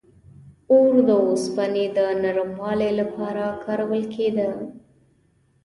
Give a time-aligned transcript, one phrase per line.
[0.73, 4.49] •اور د اوسپنې د نرمولو لپاره کارول کېده.